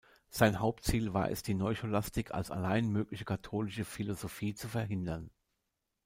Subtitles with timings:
[0.31, 5.29] Sein Hauptziel war es, die Neuscholastik als allein mögliche katholische Philosophie zu verhindern.